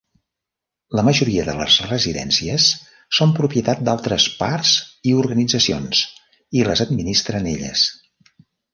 [0.99, 2.65] La majoria de les residències
[3.19, 4.75] són propietat d'altres parts
[5.13, 6.05] i organitzacions,
[6.61, 7.89] i les administren elles.